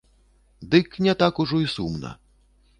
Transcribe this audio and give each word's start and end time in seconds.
Дык 0.71 0.87
не 1.07 1.13
так 1.21 1.33
ужо 1.45 1.63
і 1.67 1.71
сумна. 1.77 2.11